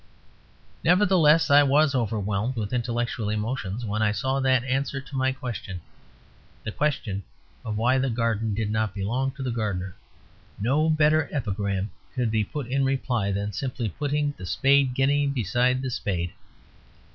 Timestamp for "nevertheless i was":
0.83-1.93